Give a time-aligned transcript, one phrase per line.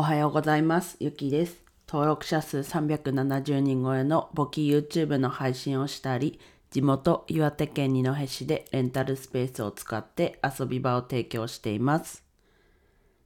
[0.00, 0.96] おはようございます。
[1.00, 1.60] ゆきです。
[1.88, 6.38] 登録者数370人超えの簿記 YouTube の配信をしたり、
[6.70, 12.22] 地元岩手県二戸市でレンタルスペースを使って遊び場を提供しています。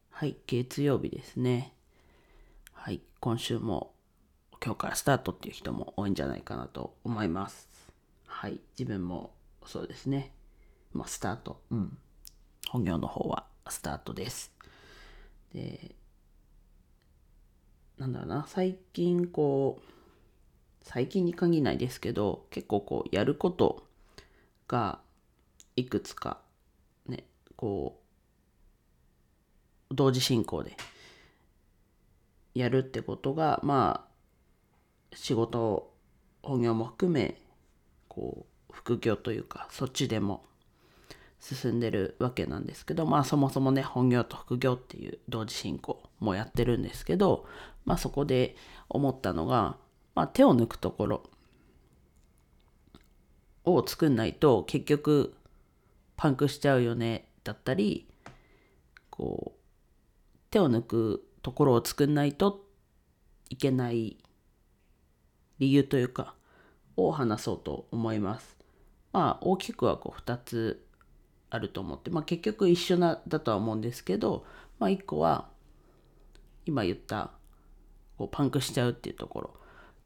[0.09, 1.75] はい、月曜日ですね。
[2.73, 3.93] はい、今週も
[4.65, 7.69] 今日からスタートっていう人も多いんじゃないかなと思います。
[8.25, 9.35] はい、自分も
[9.67, 10.33] そうですね。
[10.95, 11.61] まあ、スタート。
[11.71, 11.99] うん。
[12.71, 14.55] 本業の方はスタートです。
[15.53, 15.97] で、
[17.99, 19.85] なんだろうな、最近こう、
[20.83, 23.87] 最近に限らないですけど、結構こう、やること
[24.69, 25.01] が
[25.77, 26.41] いくつか、
[27.07, 27.25] ね、
[27.57, 28.01] こ
[29.91, 30.77] う、同時進行で
[32.55, 34.07] やるってことが、ま
[35.13, 35.93] あ、仕事、
[36.43, 37.41] 本業も含め、
[38.09, 40.45] こう、副業というか、そっちでも
[41.43, 47.47] 進んでるわけなんですけどまあそもそもね本業と副業っていう同時進行もやってるんですけど
[47.85, 48.57] まあそこで
[48.89, 49.77] 思ったのが、
[50.15, 51.23] まあ、手を抜くところ
[53.65, 55.35] を作んないと結局
[56.17, 58.09] パンクしちゃうよねだったり
[59.11, 59.61] こう
[60.51, 62.65] 手を抜くところを作んないと
[63.51, 64.17] いけない
[65.59, 66.35] 理由というか
[66.97, 68.57] を話そうと思います。
[69.13, 70.85] まあ大きくはこう2つ
[71.51, 74.45] あると思って、まあ、結局一緒なだとは思うんですけど、
[74.79, 75.49] まあ、1個は
[76.67, 77.31] 今言った
[78.19, 79.55] こうパンクしちゃうっていうところ。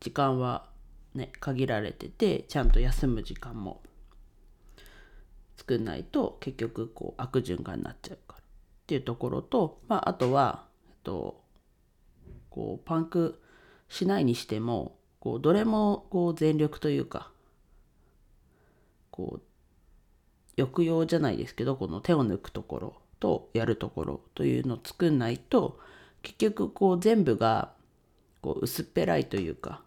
[0.00, 0.68] 時間は
[1.14, 3.82] ね限られててちゃんと休む時間も
[5.56, 8.40] 作んないと結局こう悪循環になっちゃうから。
[8.40, 8.42] っ
[8.86, 11.42] ていうところと、まあ、あとは、えっと、
[12.50, 13.42] こうパンク
[13.88, 17.32] しないにしてもこうどれもこう全力というか
[19.10, 25.80] こう抑揚じゃないですけどこの手を抜くところとやるところというのを作んないと
[26.26, 27.70] 結局こう全部が
[28.42, 29.80] こう薄っぺらいというか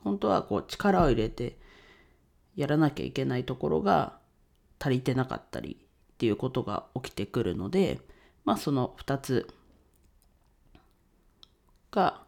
[0.00, 1.56] 本当はこう力を入れて
[2.56, 4.18] やらなきゃいけないところが
[4.80, 5.78] 足りてなかったり
[6.14, 8.00] っていうことが起きてくるので
[8.44, 9.54] まあその2つ
[11.92, 12.24] が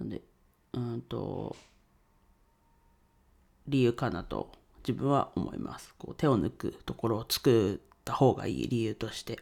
[0.00, 0.22] なんで
[0.72, 1.54] うんと
[3.68, 5.94] 理由かなと自分は思います。
[5.98, 9.38] こう手を抜くところを作った方がいい理由として。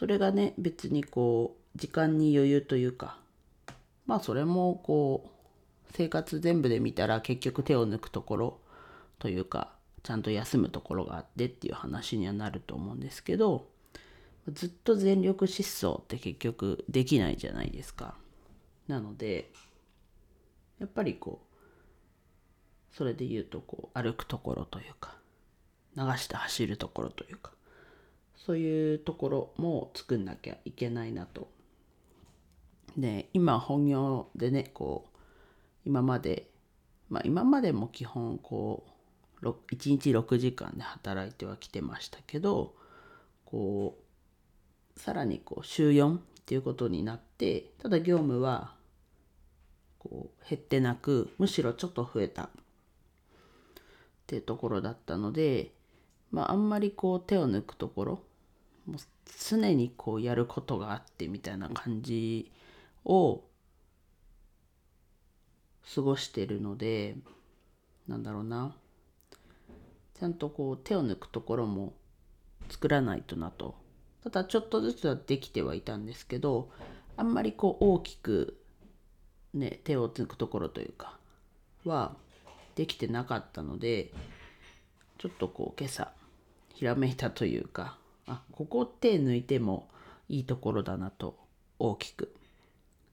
[0.00, 3.18] それがね別にこう時間に余裕というか
[4.06, 8.58] まあそれもこう生活全部で見たら結局手を抜くところ
[9.18, 13.66] というかちゃんと休むところがあってっていう話にはなると思うんですけど
[14.50, 18.14] ずっと全力疾走って結局できないじゃないですか。
[18.88, 19.50] なので
[20.78, 25.14] やっぱりこうそれで言うとこう歩くところというか
[25.94, 27.52] 流して走るところというか
[28.46, 31.48] そういうところも作んなきゃいけないなと。
[32.96, 35.18] で今本業でねこう
[35.84, 36.50] 今まで
[37.08, 38.84] まあ今までも基本こ
[39.42, 42.74] う1日6時間で働いてはきてましたけど
[43.44, 43.98] こ
[44.96, 48.74] うさらにこう週4っていうことになってただ業務は
[49.98, 52.48] こう減ってなくむしろちょっと増えたっ
[54.26, 55.72] ていうところだったので、
[56.30, 58.22] まあ、あんまりこう手を抜くところ
[58.90, 58.98] もう
[59.48, 62.50] 常にこうやることがあってみたいな感じ
[63.04, 63.42] を
[65.94, 67.16] 過ごしてるので
[68.08, 68.74] なんだろうな。
[70.18, 71.94] ちゃんとこう手を抜くところも
[72.68, 73.74] 作らないとなと。
[74.22, 76.68] ただちょっとずつはできてはいたんですけど
[77.16, 78.58] あんまりこう大きく
[79.54, 81.16] ね手を抜くところというか
[81.86, 82.16] は
[82.74, 84.12] できてなかったので
[85.16, 86.12] ちょっとこう今朝
[86.74, 87.96] ひらめいたというか
[88.30, 89.88] あここ手抜いても
[90.28, 91.36] いいところだなと
[91.80, 92.32] 大きく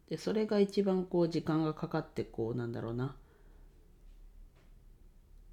[0.10, 3.16] でそれが一番こう時間がかかってこうなんだろうな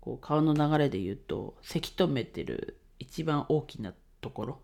[0.01, 4.59] こう顔の流れで言うとせき止めてる一番大きなところ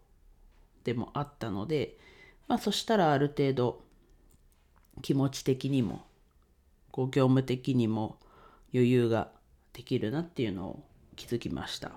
[0.84, 1.96] でもあったので
[2.46, 3.82] まあそしたらある程度
[5.00, 6.04] 気持ち的にも
[6.90, 8.18] こう業務的にも
[8.74, 9.30] 余裕が
[9.72, 10.82] できるなっていうのを
[11.16, 11.92] 気づきました。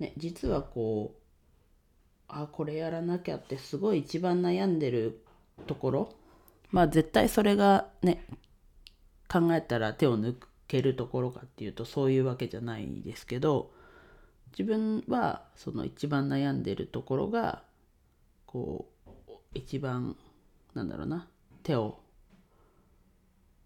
[0.00, 1.20] ね、実はこう
[2.26, 5.22] あこれやらなきゃってすごい一番悩んでる
[5.66, 6.14] ところ。
[6.70, 8.24] まあ絶対それがね
[9.28, 10.36] 考えたら手を抜
[10.68, 13.72] けるところかっていうとそういうわけじゃないですけど
[14.52, 17.62] 自分はその一番悩んでるところが
[18.46, 18.88] こ
[19.28, 20.16] う一番
[20.74, 21.28] なんだろうな
[21.64, 21.98] 手を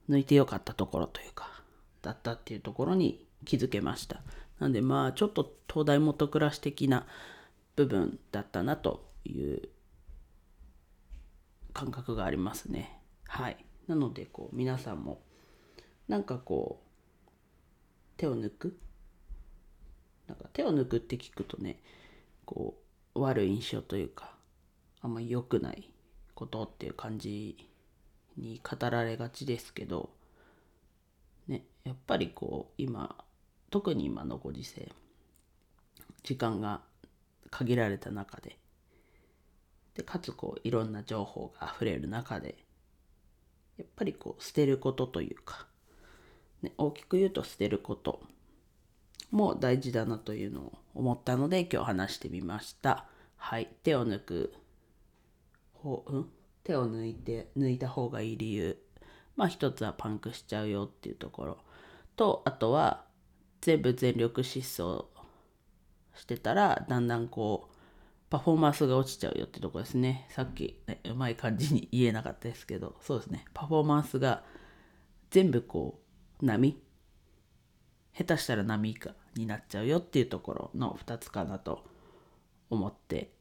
[0.08, 1.62] 抜いてよかったところというか
[2.00, 4.22] だったっていうところに気づけました。
[4.58, 7.06] なんでまあちょっと東大元暮らし的な
[7.76, 9.68] 部分だったなという
[11.72, 13.00] 感覚がありますね。
[13.26, 13.64] はい。
[13.88, 15.20] なのでこう皆さんも
[16.08, 17.30] なんかこう
[18.16, 18.78] 手を抜く
[20.26, 21.80] なんか手を抜くって聞くとね
[22.44, 22.78] こ
[23.14, 24.34] う悪い印象というか
[25.00, 25.90] あんまり良くない
[26.34, 27.68] ことっていう感じ
[28.36, 30.10] に語られがちですけど
[31.46, 33.23] ねやっぱりこう今
[33.74, 34.92] 特に今のご時世
[36.22, 36.80] 時間が
[37.50, 38.56] 限られた中で
[39.96, 42.54] でかつこういろんな情報があふれる中で
[43.76, 45.66] やっぱりこう捨てることというか、
[46.62, 48.20] ね、大きく言うと捨てること
[49.32, 53.06] も大事だなというのを思ったので今日話してみました。
[53.34, 54.54] はい手を抜く
[55.72, 56.26] ほうん？
[56.62, 58.78] 手を抜いて抜いた方がいい理由。
[59.34, 61.58] まあ一つはパンクしちゃうよっていうところ。
[62.14, 63.03] とあとは
[63.64, 65.06] 全部全力疾走
[66.14, 67.74] してたらだんだんこう
[68.28, 70.26] パフォーマンスが落ちちゃうよってとこですね。
[70.28, 72.94] さっき、ね、うまい感じに言えなかったですけど。
[73.00, 73.46] そうですね。
[73.54, 74.42] パフォーマンスが
[75.30, 75.98] 全部こ
[76.42, 76.78] う波。
[78.12, 81.84] 下手したら波以下になっちゃうよっていうところの2つかなと
[82.68, 83.32] 思って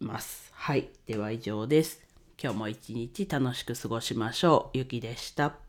[0.00, 0.50] ます。
[0.52, 0.90] はい。
[1.06, 2.02] では以上です。
[2.38, 4.78] 今日も一日楽しく過ごしましょう。
[4.78, 5.65] ゆきでした。